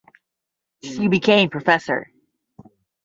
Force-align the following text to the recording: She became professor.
She 0.81 1.07
became 1.09 1.51
professor. 1.51 2.09